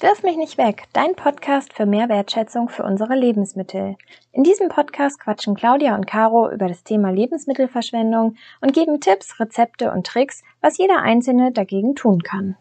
[0.00, 3.96] Wirf mich nicht weg, dein Podcast für mehr Wertschätzung für unsere Lebensmittel.
[4.30, 9.90] In diesem Podcast quatschen Claudia und Caro über das Thema Lebensmittelverschwendung und geben Tipps, Rezepte
[9.90, 12.54] und Tricks, was jeder Einzelne dagegen tun kann.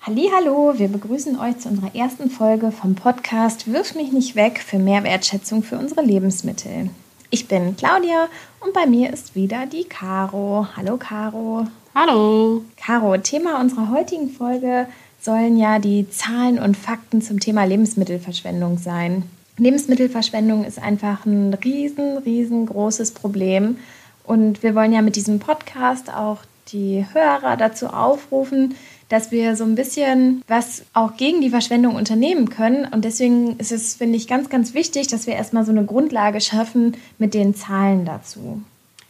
[0.00, 4.80] Hallo, wir begrüßen euch zu unserer ersten Folge vom Podcast Wirf mich nicht weg für
[4.80, 6.90] mehr Wertschätzung für unsere Lebensmittel.
[7.30, 8.26] Ich bin Claudia
[8.58, 10.66] und bei mir ist wieder die Caro.
[10.76, 11.68] Hallo Caro.
[11.94, 12.64] Hallo.
[12.76, 14.88] Caro, Thema unserer heutigen Folge
[15.24, 19.22] sollen ja die Zahlen und Fakten zum Thema Lebensmittelverschwendung sein.
[19.56, 23.78] Lebensmittelverschwendung ist einfach ein riesen, riesengroßes Problem.
[24.24, 26.38] Und wir wollen ja mit diesem Podcast auch
[26.72, 28.74] die Hörer dazu aufrufen,
[29.08, 32.86] dass wir so ein bisschen was auch gegen die Verschwendung unternehmen können.
[32.92, 36.40] Und deswegen ist es, finde ich, ganz, ganz wichtig, dass wir erstmal so eine Grundlage
[36.40, 38.60] schaffen mit den Zahlen dazu.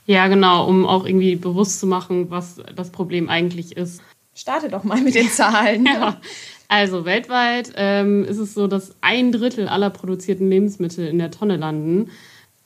[0.06, 4.00] Ja, genau, um auch irgendwie bewusst zu machen, was das Problem eigentlich ist.
[4.34, 5.87] Starte doch mal mit den Zahlen.
[5.87, 6.20] ja.
[6.69, 11.56] Also weltweit ähm, ist es so, dass ein Drittel aller produzierten Lebensmittel in der Tonne
[11.56, 12.11] landen.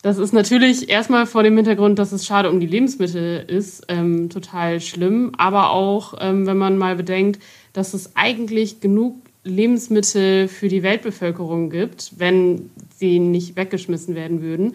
[0.02, 4.30] Das ist natürlich erstmal vor dem Hintergrund, dass es schade um die Lebensmittel ist, ähm,
[4.30, 5.32] total schlimm.
[5.36, 7.42] Aber auch, ähm, wenn man mal bedenkt,
[7.72, 14.74] dass es eigentlich genug Lebensmittel für die Weltbevölkerung gibt, wenn sie nicht weggeschmissen werden würden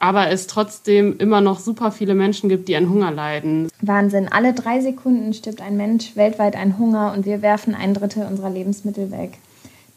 [0.00, 3.68] aber es trotzdem immer noch super viele Menschen gibt, die an Hunger leiden.
[3.80, 4.28] Wahnsinn.
[4.28, 8.50] Alle drei Sekunden stirbt ein Mensch weltweit an Hunger und wir werfen ein Drittel unserer
[8.50, 9.38] Lebensmittel weg.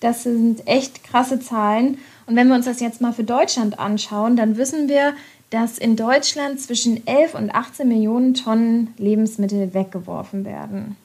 [0.01, 1.97] Das sind echt krasse Zahlen.
[2.27, 5.13] Und wenn wir uns das jetzt mal für Deutschland anschauen, dann wissen wir,
[5.49, 10.97] dass in Deutschland zwischen 11 und 18 Millionen Tonnen Lebensmittel weggeworfen werden.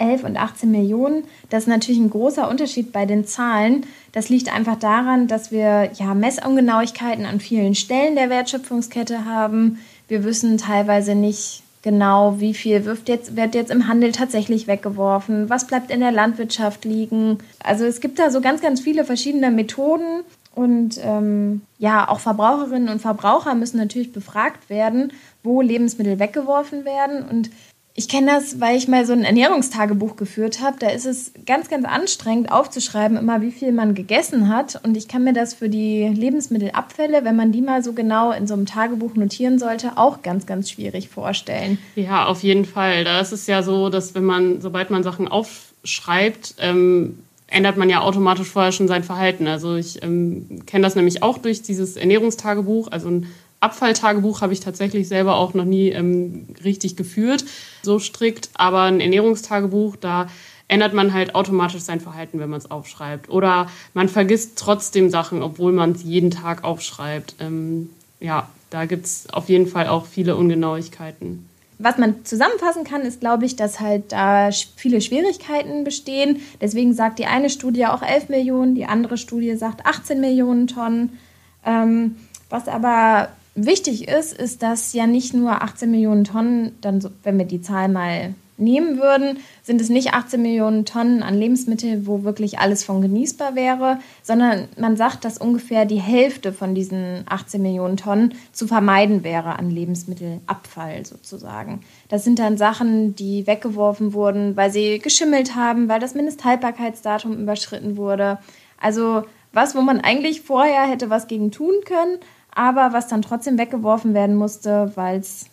[0.00, 1.24] 11 und 18 Millionen.
[1.50, 3.86] Das ist natürlich ein großer Unterschied bei den Zahlen.
[4.12, 9.78] Das liegt einfach daran, dass wir ja Messungenauigkeiten an vielen Stellen der Wertschöpfungskette haben.
[10.08, 15.48] Wir wissen teilweise nicht genau, wie viel wird jetzt, wird jetzt im Handel tatsächlich weggeworfen,
[15.48, 17.38] was bleibt in der Landwirtschaft liegen.
[17.62, 20.24] Also es gibt da so ganz, ganz viele verschiedene Methoden.
[20.52, 25.12] Und ähm, ja, auch Verbraucherinnen und Verbraucher müssen natürlich befragt werden,
[25.44, 27.22] wo Lebensmittel weggeworfen werden.
[27.22, 27.50] Und
[28.00, 30.78] ich kenne das, weil ich mal so ein Ernährungstagebuch geführt habe.
[30.78, 34.80] Da ist es ganz, ganz anstrengend aufzuschreiben, immer wie viel man gegessen hat.
[34.82, 38.46] Und ich kann mir das für die Lebensmittelabfälle, wenn man die mal so genau in
[38.46, 41.76] so einem Tagebuch notieren sollte, auch ganz, ganz schwierig vorstellen.
[41.94, 43.04] Ja, auf jeden Fall.
[43.04, 47.18] Da ist es ja so, dass wenn man, sobald man Sachen aufschreibt, ähm,
[47.48, 49.46] ändert man ja automatisch vorher schon sein Verhalten.
[49.46, 53.26] Also ich ähm, kenne das nämlich auch durch dieses Ernährungstagebuch, also ein
[53.60, 57.44] Abfalltagebuch habe ich tatsächlich selber auch noch nie ähm, richtig geführt,
[57.82, 58.50] so strikt.
[58.54, 60.28] Aber ein Ernährungstagebuch, da
[60.66, 63.28] ändert man halt automatisch sein Verhalten, wenn man es aufschreibt.
[63.28, 67.34] Oder man vergisst trotzdem Sachen, obwohl man es jeden Tag aufschreibt.
[67.40, 67.90] Ähm,
[68.20, 71.46] ja, da gibt es auf jeden Fall auch viele Ungenauigkeiten.
[71.78, 76.40] Was man zusammenfassen kann, ist, glaube ich, dass halt da viele Schwierigkeiten bestehen.
[76.60, 81.18] Deswegen sagt die eine Studie auch 11 Millionen, die andere Studie sagt 18 Millionen Tonnen.
[81.64, 82.16] Ähm,
[82.50, 87.46] was aber wichtig ist, ist, dass ja nicht nur 18 Millionen Tonnen, dann, wenn wir
[87.46, 92.58] die Zahl mal nehmen würden, sind es nicht 18 Millionen Tonnen an Lebensmitteln, wo wirklich
[92.58, 97.96] alles von genießbar wäre, sondern man sagt, dass ungefähr die Hälfte von diesen 18 Millionen
[97.96, 101.80] Tonnen zu vermeiden wäre an Lebensmittelabfall sozusagen.
[102.08, 107.96] Das sind dann Sachen, die weggeworfen wurden, weil sie geschimmelt haben, weil das Mindesthaltbarkeitsdatum überschritten
[107.96, 108.38] wurde.
[108.78, 112.18] Also was, wo man eigentlich vorher hätte was gegen tun können,
[112.54, 115.46] aber was dann trotzdem weggeworfen werden musste, weil es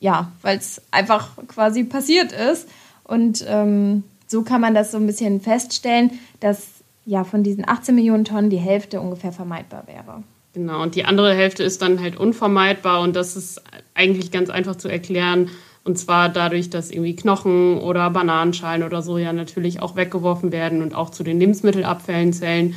[0.00, 2.68] ja, weil es einfach quasi passiert ist.
[3.04, 6.66] Und ähm, so kann man das so ein bisschen feststellen, dass
[7.06, 10.22] ja von diesen 18 Millionen Tonnen die Hälfte ungefähr vermeidbar wäre.
[10.54, 13.62] Genau, und die andere Hälfte ist dann halt unvermeidbar und das ist
[13.94, 15.50] eigentlich ganz einfach zu erklären.
[15.84, 20.82] Und zwar dadurch, dass irgendwie Knochen oder Bananenschalen oder so ja natürlich auch weggeworfen werden
[20.82, 22.74] und auch zu den Lebensmittelabfällen zählen,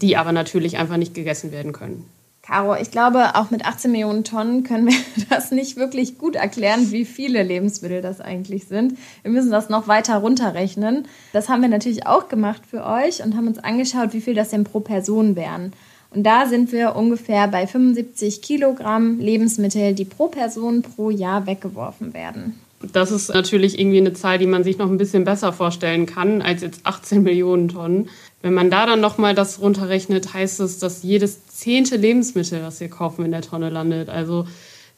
[0.00, 2.04] die aber natürlich einfach nicht gegessen werden können.
[2.46, 4.96] Caro, ich glaube, auch mit 18 Millionen Tonnen können wir
[5.30, 8.96] das nicht wirklich gut erklären, wie viele Lebensmittel das eigentlich sind.
[9.22, 11.08] Wir müssen das noch weiter runterrechnen.
[11.32, 14.50] Das haben wir natürlich auch gemacht für euch und haben uns angeschaut, wie viel das
[14.50, 15.72] denn pro Person wären.
[16.10, 22.14] Und da sind wir ungefähr bei 75 Kilogramm Lebensmittel, die pro Person pro Jahr weggeworfen
[22.14, 22.60] werden.
[22.92, 26.42] Das ist natürlich irgendwie eine Zahl, die man sich noch ein bisschen besser vorstellen kann
[26.42, 28.08] als jetzt 18 Millionen Tonnen.
[28.46, 32.88] Wenn man da dann nochmal das runterrechnet, heißt es, dass jedes zehnte Lebensmittel, was wir
[32.88, 34.08] kaufen, in der Tonne landet.
[34.08, 34.46] Also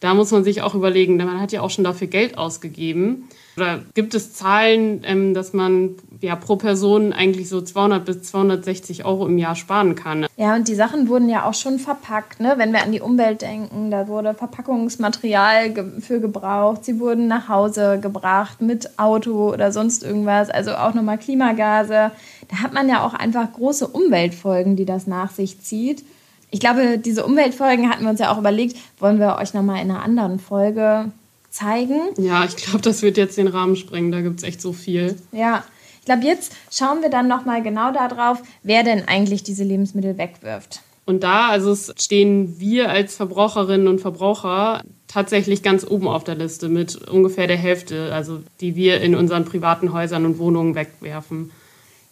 [0.00, 3.31] da muss man sich auch überlegen, man hat ja auch schon dafür Geld ausgegeben.
[3.56, 9.06] Oder gibt es Zahlen, ähm, dass man ja pro Person eigentlich so 200 bis 260
[9.06, 10.27] Euro im Jahr sparen kann?
[10.37, 12.41] Ja, und die Sachen wurden ja auch schon verpackt.
[12.41, 12.53] Ne?
[12.59, 16.85] Wenn wir an die Umwelt denken, da wurde Verpackungsmaterial für gebraucht.
[16.85, 20.50] Sie wurden nach Hause gebracht mit Auto oder sonst irgendwas.
[20.50, 22.12] Also auch nochmal Klimagase.
[22.49, 26.05] Da hat man ja auch einfach große Umweltfolgen, die das nach sich zieht.
[26.50, 29.91] Ich glaube, diese Umweltfolgen hatten wir uns ja auch überlegt, wollen wir euch nochmal in
[29.91, 31.12] einer anderen Folge
[31.50, 32.00] zeigen.
[32.17, 34.12] Ja, ich glaube, das wird jetzt den Rahmen sprengen.
[34.12, 35.17] Da gibt es echt so viel.
[35.33, 35.65] Ja,
[36.00, 40.81] ich glaube, jetzt schauen wir dann nochmal genau darauf, wer denn eigentlich diese Lebensmittel wegwirft.
[41.05, 46.69] Und da also stehen wir als Verbraucherinnen und Verbraucher tatsächlich ganz oben auf der Liste
[46.69, 51.50] mit ungefähr der Hälfte, also die wir in unseren privaten Häusern und Wohnungen wegwerfen.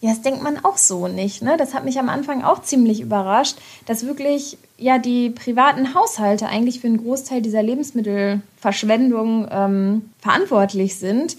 [0.00, 1.42] Ja, das denkt man auch so nicht.
[1.42, 1.56] Ne?
[1.56, 3.56] Das hat mich am Anfang auch ziemlich überrascht,
[3.86, 11.36] dass wirklich ja die privaten Haushalte eigentlich für einen Großteil dieser Lebensmittelverschwendung ähm, verantwortlich sind.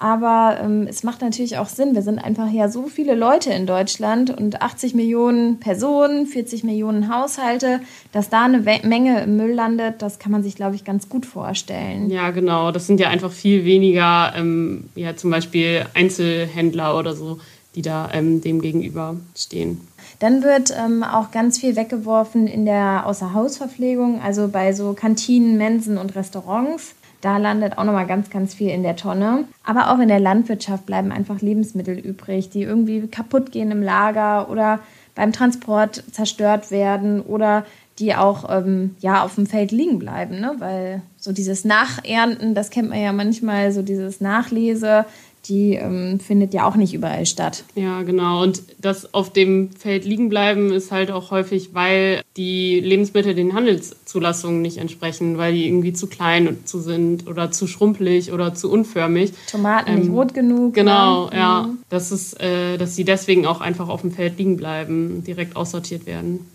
[0.00, 1.94] Aber ähm, es macht natürlich auch Sinn.
[1.94, 7.14] Wir sind einfach ja so viele Leute in Deutschland und 80 Millionen Personen, 40 Millionen
[7.14, 7.80] Haushalte,
[8.10, 11.10] dass da eine We Menge im Müll landet, das kann man sich, glaube ich, ganz
[11.10, 12.08] gut vorstellen.
[12.08, 12.72] Ja, genau.
[12.72, 17.38] Das sind ja einfach viel weniger, ähm, ja, zum Beispiel Einzelhändler oder so,
[17.80, 19.80] die da ähm, dem gegenüber stehen.
[20.18, 25.96] Dann wird ähm, auch ganz viel weggeworfen in der Außerhausverpflegung, also bei so Kantinen, Mensen
[25.96, 26.94] und Restaurants.
[27.22, 29.44] Da landet auch nochmal ganz, ganz viel in der Tonne.
[29.64, 34.50] Aber auch in der Landwirtschaft bleiben einfach Lebensmittel übrig, die irgendwie kaputt gehen im Lager
[34.50, 34.80] oder
[35.14, 37.64] beim Transport zerstört werden oder
[37.98, 40.40] die auch ähm, ja, auf dem Feld liegen bleiben.
[40.40, 40.54] Ne?
[40.58, 45.04] Weil so dieses Nachernten, das kennt man ja manchmal, so dieses Nachlese,
[45.46, 47.64] die ähm, findet ja auch nicht überall statt.
[47.74, 48.42] Ja, genau.
[48.42, 53.54] Und das auf dem Feld liegen bleiben ist halt auch häufig, weil die Lebensmittel den
[53.54, 58.70] Handelszulassungen nicht entsprechen, weil die irgendwie zu klein zu sind oder zu schrumpelig oder zu
[58.70, 59.32] unförmig.
[59.50, 60.74] Tomaten ähm, nicht rot genug.
[60.74, 61.36] Genau, ne?
[61.36, 61.62] ja.
[61.62, 61.78] Mhm.
[61.88, 66.06] Das ist, äh, dass sie deswegen auch einfach auf dem Feld liegen bleiben, direkt aussortiert
[66.06, 66.46] werden.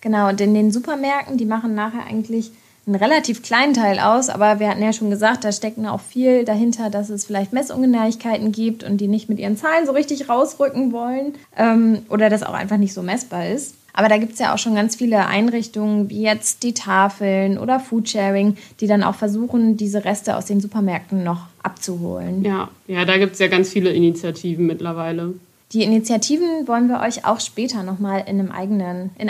[0.00, 2.52] Genau, und in den Supermärkten, die machen nachher eigentlich
[2.88, 6.44] einen relativ kleinen Teil aus, aber wir hatten ja schon gesagt, da stecken auch viel
[6.44, 10.90] dahinter, dass es vielleicht Messungenauigkeiten gibt und die nicht mit ihren Zahlen so richtig rausrücken
[10.90, 13.74] wollen ähm, oder das auch einfach nicht so messbar ist.
[13.92, 17.80] Aber da gibt es ja auch schon ganz viele Einrichtungen, wie jetzt die Tafeln oder
[17.80, 22.44] Foodsharing, die dann auch versuchen, diese Reste aus den Supermärkten noch abzuholen.
[22.44, 25.34] Ja, ja da gibt es ja ganz viele Initiativen mittlerweile.
[25.72, 28.50] Die Initiativen wollen wir euch auch später nochmal in, in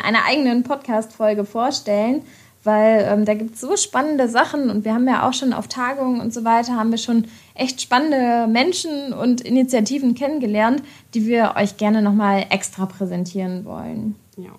[0.00, 2.22] einer eigenen Podcast-Folge vorstellen
[2.68, 5.68] weil ähm, da gibt es so spannende Sachen und wir haben ja auch schon auf
[5.68, 7.24] Tagungen und so weiter, haben wir schon
[7.54, 10.82] echt spannende Menschen und Initiativen kennengelernt,
[11.14, 14.16] die wir euch gerne nochmal extra präsentieren wollen.
[14.36, 14.50] Ja.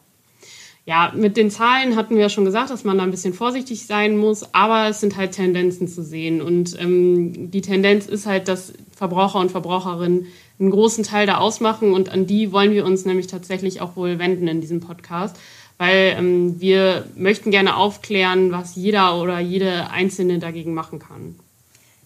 [0.86, 3.86] Ja, mit den Zahlen hatten wir ja schon gesagt, dass man da ein bisschen vorsichtig
[3.86, 6.42] sein muss, aber es sind halt Tendenzen zu sehen.
[6.42, 10.26] Und ähm, die Tendenz ist halt, dass Verbraucher und Verbraucherinnen
[10.60, 14.18] einen großen Teil da ausmachen und an die wollen wir uns nämlich tatsächlich auch wohl
[14.18, 15.38] wenden in diesem Podcast
[15.80, 21.36] weil ähm, wir möchten gerne aufklären, was jeder oder jede Einzelne dagegen machen kann.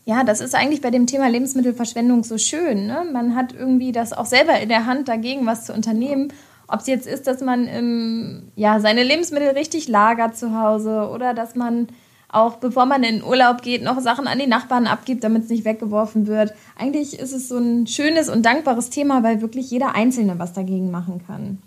[0.06, 2.86] Ja, das ist eigentlich bei dem Thema Lebensmittelverschwendung so schön.
[2.86, 3.04] Ne?
[3.12, 6.32] Man hat irgendwie das auch selber in der Hand, dagegen was zu unternehmen.
[6.68, 11.34] Ob es jetzt ist, dass man ähm, ja, seine Lebensmittel richtig lagert zu Hause oder
[11.34, 11.88] dass man
[12.30, 15.50] auch bevor man in den Urlaub geht, noch Sachen an die Nachbarn abgibt, damit es
[15.50, 16.54] nicht weggeworfen wird.
[16.78, 20.92] Eigentlich ist es so ein schönes und dankbares Thema, weil wirklich jeder Einzelne was dagegen
[20.92, 21.60] machen kann.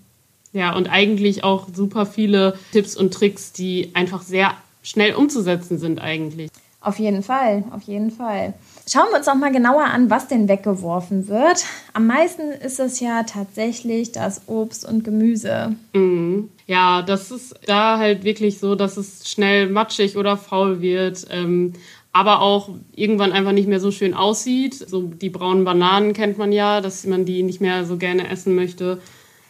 [0.56, 6.00] Ja, und eigentlich auch super viele Tipps und Tricks, die einfach sehr schnell umzusetzen sind
[6.00, 6.50] eigentlich.
[6.80, 8.54] Auf jeden Fall, auf jeden Fall.
[8.88, 11.66] Schauen wir uns noch mal genauer an, was denn weggeworfen wird.
[11.92, 15.76] Am meisten ist es ja tatsächlich das Obst und Gemüse.
[15.92, 16.48] Mhm.
[16.66, 21.26] Ja, das ist da halt wirklich so, dass es schnell matschig oder faul wird.
[21.30, 21.74] Ähm,
[22.12, 24.74] aber auch irgendwann einfach nicht mehr so schön aussieht.
[24.74, 28.54] So die braunen Bananen kennt man ja, dass man die nicht mehr so gerne essen
[28.54, 29.02] möchte.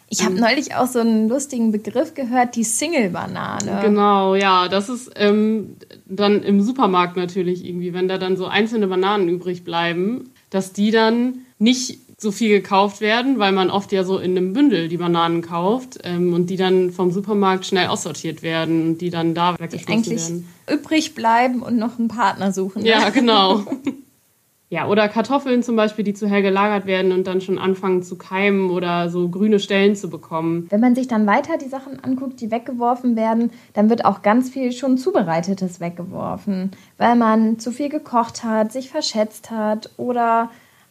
[0.09, 3.79] Ich habe ähm, neulich auch so einen lustigen Begriff gehört, die Single-Banane.
[3.83, 8.87] Genau, ja, das ist ähm, dann im Supermarkt natürlich irgendwie, wenn da dann so einzelne
[8.87, 14.03] Bananen übrig bleiben, dass die dann nicht so viel gekauft werden, weil man oft ja
[14.03, 18.41] so in einem Bündel die Bananen kauft ähm, und die dann vom Supermarkt schnell aussortiert
[18.41, 20.79] werden und die dann da weggeschmissen werden.
[20.79, 22.81] Übrig bleiben und noch einen Partner suchen.
[22.81, 22.89] Ne?
[22.89, 23.63] Ja, genau.
[24.69, 28.17] Ja, oder Kartoffeln zum Beispiel, die zu hell gelagert werden und dann schon anfangen zu
[28.17, 30.67] keimen oder so grüne Stellen zu bekommen.
[30.69, 34.49] Wenn man sich dann weiter die Sachen anguckt, die weggeworfen werden, dann wird auch ganz
[34.49, 40.49] viel schon zubereitetes weggeworfen, weil man zu viel gekocht hat, sich verschätzt hat oder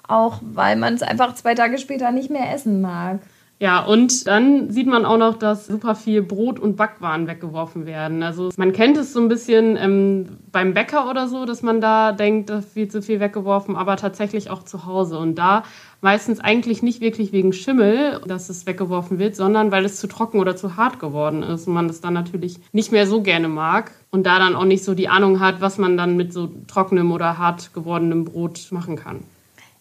[0.09, 3.18] auch weil man es einfach zwei Tage später nicht mehr essen mag.
[3.58, 8.22] Ja, und dann sieht man auch noch, dass super viel Brot und Backwaren weggeworfen werden.
[8.22, 12.12] Also man kennt es so ein bisschen ähm, beim Bäcker oder so, dass man da
[12.12, 15.18] denkt, da wird zu viel weggeworfen, aber tatsächlich auch zu Hause.
[15.18, 15.62] Und da
[16.02, 20.38] meistens eigentlich nicht wirklich wegen Schimmel, dass es weggeworfen wird, sondern weil es zu trocken
[20.38, 23.92] oder zu hart geworden ist und man das dann natürlich nicht mehr so gerne mag
[24.10, 27.10] und da dann auch nicht so die Ahnung hat, was man dann mit so trockenem
[27.10, 29.25] oder hart gewordenem Brot machen kann.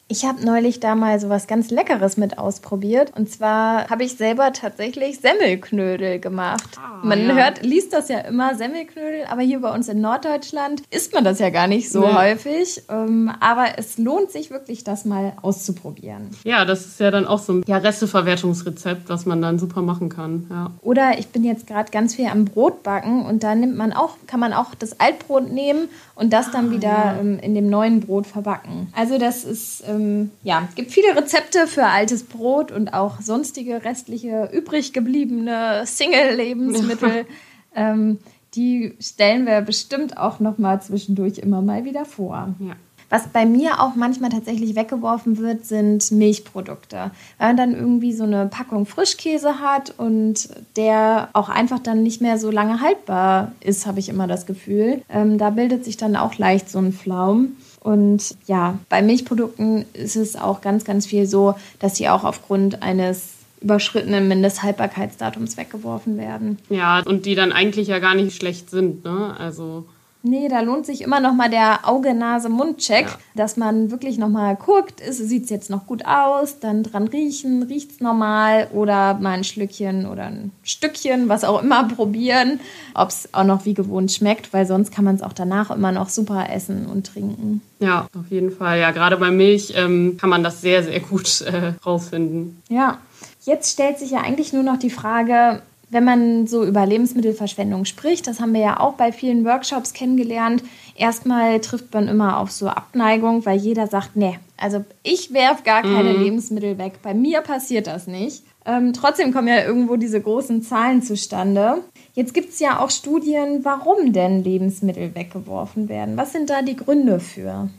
[0.08, 3.12] Ich habe neulich da mal so was ganz Leckeres mit ausprobiert.
[3.16, 6.78] Und zwar habe ich selber tatsächlich Semmelknödel gemacht.
[6.78, 7.34] Ah, man ja.
[7.34, 11.40] hört, liest das ja immer, Semmelknödel, aber hier bei uns in Norddeutschland isst man das
[11.40, 12.14] ja gar nicht so nee.
[12.14, 12.84] häufig.
[12.88, 16.30] Ähm, aber es lohnt sich wirklich, das mal auszuprobieren.
[16.44, 20.10] Ja, das ist ja dann auch so ein ja, Resteverwertungsrezept, was man dann super machen
[20.10, 20.46] kann.
[20.52, 20.72] Ja.
[20.84, 24.18] Oder ich bin jetzt gerade ganz viel am Brot backen und da nimmt man auch,
[24.28, 28.02] kann man auch das Altbrot nehmen und das dann ah, wieder ähm, in dem neuen
[28.02, 28.94] Brot verbacken.
[28.96, 34.50] Also das ist ähm, ja, gibt viele Rezepte für altes Brot und auch sonstige restliche
[34.52, 37.26] übrig gebliebene Single-Lebensmittel.
[37.76, 38.20] ähm,
[38.56, 42.56] die stellen wir bestimmt auch noch mal zwischendurch immer mal wieder vor.
[42.60, 42.76] Ja.
[43.10, 47.12] Was bei mir auch manchmal tatsächlich weggeworfen wird, sind Milchprodukte.
[47.38, 52.22] Weil man dann irgendwie so eine Packung Frischkäse hat und der auch einfach dann nicht
[52.22, 55.02] mehr so lange haltbar ist, habe ich immer das Gefühl.
[55.10, 57.56] Ähm, da bildet sich dann auch leicht so ein Flaum.
[57.86, 62.82] Und ja, bei Milchprodukten ist es auch ganz, ganz viel so, dass sie auch aufgrund
[62.82, 66.58] eines überschrittenen Mindesthaltbarkeitsdatums weggeworfen werden.
[66.70, 69.06] Ja, und die dann eigentlich ja gar nicht schlecht sind.
[69.06, 69.36] Ne?
[69.38, 69.86] Also
[70.28, 73.18] Nee, da lohnt sich immer noch mal der Auge-Nase-Mund-Check, ja.
[73.36, 77.62] dass man wirklich noch mal guckt, sieht es jetzt noch gut aus, dann dran riechen,
[77.62, 82.60] riecht es normal oder mal ein Schlückchen oder ein Stückchen, was auch immer probieren,
[82.96, 85.92] ob es auch noch wie gewohnt schmeckt, weil sonst kann man es auch danach immer
[85.92, 87.62] noch super essen und trinken.
[87.78, 88.80] Ja, auf jeden Fall.
[88.80, 92.64] Ja, gerade bei Milch ähm, kann man das sehr, sehr gut äh, rausfinden.
[92.68, 92.98] Ja,
[93.44, 98.28] jetzt stellt sich ja eigentlich nur noch die Frage, wenn man so über Lebensmittelverschwendung spricht,
[98.28, 100.64] das haben wir ja auch bei vielen Workshops kennengelernt,
[100.96, 105.82] erstmal trifft man immer auf so Abneigung, weil jeder sagt, nee, also ich werfe gar
[105.82, 106.24] keine mhm.
[106.24, 106.94] Lebensmittel weg.
[107.04, 108.44] Bei mir passiert das nicht.
[108.66, 111.84] Ähm, trotzdem kommen ja irgendwo diese großen Zahlen zustande.
[112.14, 116.18] Jetzt gibt es ja auch Studien, warum denn Lebensmittel weggeworfen werden.
[116.18, 117.70] Was sind da die Gründe für?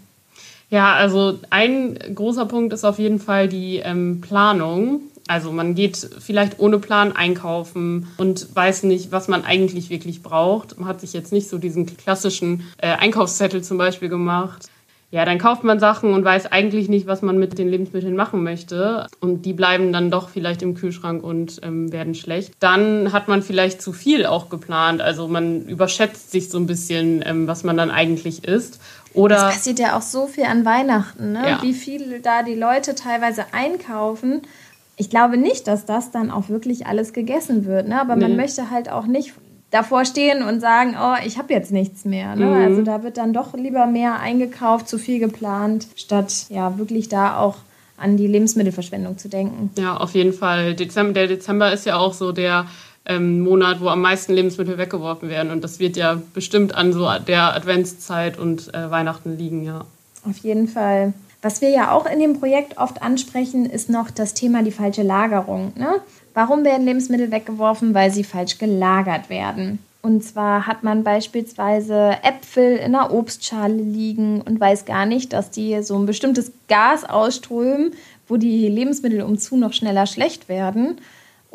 [0.71, 5.01] Ja, also ein großer Punkt ist auf jeden Fall die ähm, Planung.
[5.29, 10.79] Also man geht vielleicht ohne Plan einkaufen und weiß nicht, was man eigentlich wirklich braucht.
[10.79, 14.69] Man hat sich jetzt nicht so diesen klassischen äh, Einkaufszettel zum Beispiel gemacht.
[15.13, 18.43] Ja, dann kauft man Sachen und weiß eigentlich nicht, was man mit den Lebensmitteln machen
[18.43, 19.07] möchte.
[19.21, 22.55] Und die bleiben dann doch vielleicht im Kühlschrank und ähm, werden schlecht.
[22.59, 25.01] Dann hat man vielleicht zu viel auch geplant.
[25.01, 28.81] Also man überschätzt sich so ein bisschen, ähm, was man dann eigentlich isst.
[29.15, 31.49] Oder das passiert ja auch so viel an Weihnachten, ne?
[31.49, 31.63] Ja.
[31.63, 34.43] wie viel da die Leute teilweise einkaufen
[34.97, 37.89] ich glaube nicht, dass das dann auch wirklich alles gegessen wird.
[37.89, 38.01] Ne?
[38.01, 38.23] Aber nee.
[38.23, 39.33] man möchte halt auch nicht
[39.71, 42.35] davor stehen und sagen, oh, ich habe jetzt nichts mehr.
[42.35, 42.47] Ne?
[42.47, 42.53] Mhm.
[42.55, 47.39] Also da wird dann doch lieber mehr eingekauft, zu viel geplant, statt ja wirklich da
[47.39, 47.57] auch
[47.99, 49.71] an die Lebensmittelverschwendung zu denken.
[49.79, 50.75] Ja, auf jeden Fall.
[50.75, 52.67] Dezember, der Dezember ist ja auch so der
[53.07, 55.51] ähm, Monat, wo am meisten Lebensmittel weggeworfen werden.
[55.51, 59.85] Und das wird ja bestimmt an so der Adventszeit und äh, Weihnachten liegen, ja.
[60.29, 61.15] Auf jeden Fall.
[61.47, 65.05] Was wir ja auch in dem Projekt oft ansprechen, ist noch das Thema die falsche
[65.05, 65.73] Lagerung.
[65.77, 66.01] Ne?
[66.35, 67.95] Warum werden Lebensmittel weggeworfen?
[67.95, 69.79] Weil sie falsch gelagert werden.
[70.03, 75.53] Und zwar hat man beispielsweise Äpfel in einer Obstschale liegen und weiß gar nicht, dass
[75.53, 77.93] die so ein bestimmtes Gas ausströmen,
[78.27, 80.99] wo die Lebensmittel umzu noch schneller schlecht werden.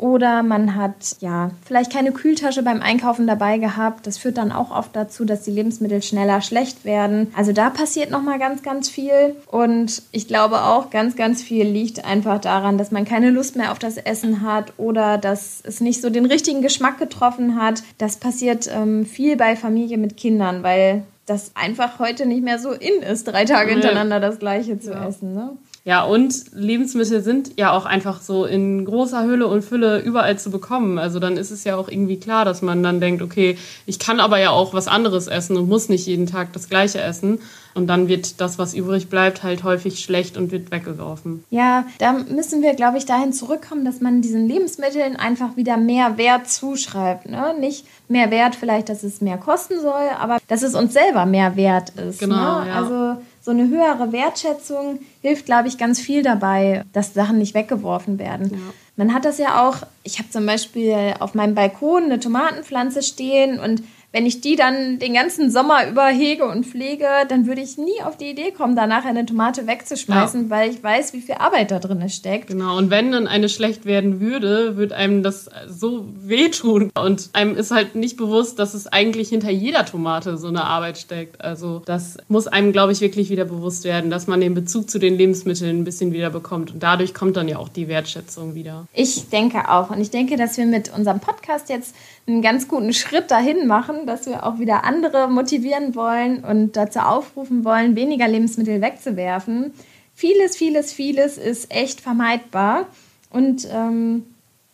[0.02, 4.04] Oder man hat ja vielleicht keine Kühltasche beim Einkaufen dabei gehabt.
[4.04, 7.32] Das führt dann auch oft dazu, dass die Lebensmittel schneller schlecht werden.
[7.36, 9.36] Also da passiert noch mal ganz, ganz viel.
[9.46, 13.70] Und ich glaube auch, ganz, ganz viel liegt einfach daran, dass man keine Lust mehr
[13.70, 17.84] auf das Essen hat oder dass es nicht so den richtigen Geschmack getroffen hat.
[17.98, 22.72] Das passiert ähm, viel bei Familien mit Kindern, weil das einfach heute nicht mehr so
[22.72, 25.06] in ist, drei Tage hintereinander das Gleiche zu ja.
[25.06, 25.32] essen.
[25.32, 25.50] Ne?
[25.84, 30.52] Ja, und Lebensmittel sind ja auch einfach so in großer Hülle und Fülle überall zu
[30.52, 30.96] bekommen.
[30.96, 34.20] Also dann ist es ja auch irgendwie klar, dass man dann denkt, okay, ich kann
[34.20, 37.40] aber ja auch was anderes essen und muss nicht jeden Tag das gleiche essen.
[37.74, 41.42] Und dann wird das, was übrig bleibt, halt häufig schlecht und wird weggeworfen.
[41.50, 46.16] Ja, da müssen wir, glaube ich, dahin zurückkommen, dass man diesen Lebensmitteln einfach wieder mehr
[46.16, 47.28] Wert zuschreibt.
[47.28, 47.54] Ne?
[47.58, 51.56] Nicht mehr Wert vielleicht, dass es mehr kosten soll, aber dass es uns selber mehr
[51.56, 52.20] wert ist.
[52.20, 52.68] Genau, ne?
[52.68, 52.74] ja.
[52.74, 58.18] Also so eine höhere Wertschätzung hilft, glaube ich, ganz viel dabei, dass Sachen nicht weggeworfen
[58.18, 58.50] werden.
[58.52, 58.58] Ja.
[58.96, 63.58] Man hat das ja auch, ich habe zum Beispiel auf meinem Balkon eine Tomatenpflanze stehen
[63.58, 63.82] und
[64.12, 68.02] wenn ich die dann den ganzen Sommer über hege und pflege, dann würde ich nie
[68.04, 70.50] auf die Idee kommen, danach eine Tomate wegzuschmeißen, ja.
[70.50, 72.48] weil ich weiß, wie viel Arbeit da drin steckt.
[72.48, 76.90] Genau, und wenn dann eine schlecht werden würde, würde einem das so wehtun.
[76.94, 80.98] Und einem ist halt nicht bewusst, dass es eigentlich hinter jeder Tomate so eine Arbeit
[80.98, 81.40] steckt.
[81.40, 84.98] Also das muss einem, glaube ich, wirklich wieder bewusst werden, dass man den Bezug zu
[84.98, 86.72] den Lebensmitteln ein bisschen wieder bekommt.
[86.72, 88.86] Und dadurch kommt dann ja auch die Wertschätzung wieder.
[88.92, 89.90] Ich denke auch.
[89.90, 91.94] Und ich denke, dass wir mit unserem Podcast jetzt
[92.26, 97.00] einen ganz guten Schritt dahin machen, dass wir auch wieder andere motivieren wollen und dazu
[97.00, 99.72] aufrufen wollen, weniger Lebensmittel wegzuwerfen.
[100.14, 102.86] Vieles, vieles, vieles ist echt vermeidbar.
[103.30, 104.24] Und ähm,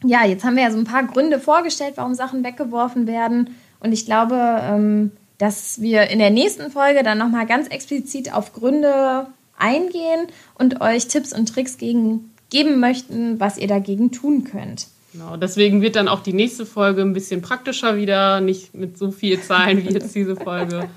[0.05, 3.57] ja, jetzt haben wir ja so ein paar Gründe vorgestellt, warum Sachen weggeworfen werden.
[3.81, 8.53] Und ich glaube, ähm, dass wir in der nächsten Folge dann nochmal ganz explizit auf
[8.53, 9.27] Gründe
[9.57, 10.27] eingehen
[10.59, 14.89] und euch Tipps und Tricks gegen, geben möchten, was ihr dagegen tun könnt.
[15.13, 19.11] Genau, deswegen wird dann auch die nächste Folge ein bisschen praktischer wieder, nicht mit so
[19.11, 20.89] viel Zahlen wie jetzt diese Folge.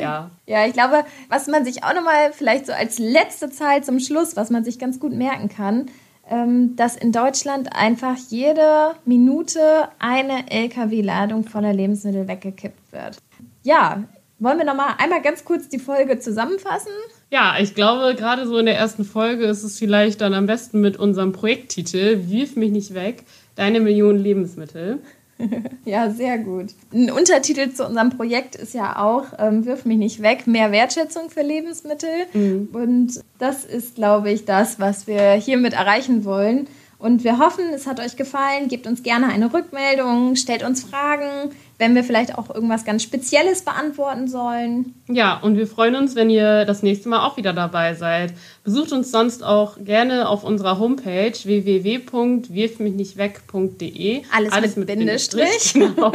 [0.00, 0.30] Ja.
[0.46, 4.36] Ja, ich glaube, was man sich auch nochmal vielleicht so als letzte Zahl zum Schluss,
[4.36, 5.86] was man sich ganz gut merken kann,
[6.28, 9.60] ähm, dass in Deutschland einfach jede Minute
[9.98, 13.18] eine LKW-Ladung voller Lebensmittel weggekippt wird.
[13.62, 14.04] Ja,
[14.38, 16.92] wollen wir nochmal einmal ganz kurz die Folge zusammenfassen?
[17.30, 20.80] Ja, ich glaube, gerade so in der ersten Folge ist es vielleicht dann am besten
[20.80, 23.24] mit unserem Projekttitel Wirf mich nicht weg,
[23.56, 25.00] deine Millionen Lebensmittel.
[25.84, 26.68] ja, sehr gut.
[26.92, 31.30] Ein Untertitel zu unserem Projekt ist ja auch ähm, Wirf mich nicht weg, mehr Wertschätzung
[31.30, 32.08] für Lebensmittel.
[32.32, 32.68] Mhm.
[32.72, 36.68] Und das ist, glaube ich, das, was wir hiermit erreichen wollen.
[36.98, 38.68] Und wir hoffen, es hat euch gefallen.
[38.68, 43.60] Gebt uns gerne eine Rückmeldung, stellt uns Fragen, wenn wir vielleicht auch irgendwas ganz Spezielles
[43.62, 44.94] beantworten sollen.
[45.08, 48.32] Ja, und wir freuen uns, wenn ihr das nächste Mal auch wieder dabei seid.
[48.64, 54.22] Besucht uns sonst auch gerne auf unserer Homepage www.wirfmichnichtweg.de.
[54.34, 55.74] Alles, Alles mit, mit Bindestrich.
[55.74, 56.12] Bindestrich genau.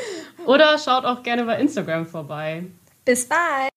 [0.46, 2.64] Oder schaut auch gerne bei Instagram vorbei.
[3.04, 3.73] Bis bald.